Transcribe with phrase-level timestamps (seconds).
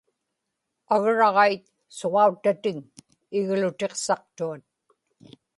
[0.93, 1.63] agraġait
[1.97, 2.77] suġauttatiŋ
[3.37, 4.63] iglutiqsaqtuat